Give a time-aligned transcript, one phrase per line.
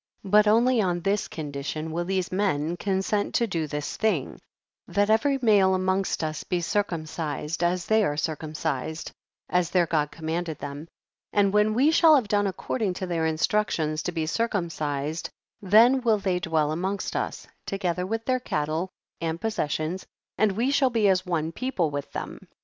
[0.23, 0.31] 49.
[0.31, 4.41] But only on this condition will t.he§e men consent to do this thing;
[4.87, 9.11] that every male amongst us be circumcised as they are circum cised,
[9.47, 10.87] as their God commanded them,
[11.31, 15.29] and when we shall have done accord ing to their instructions to be circum cised,
[15.61, 18.89] then will they dwell amongst us, together with their cattle
[19.21, 22.39] and possessions, and we shall be as one people with them.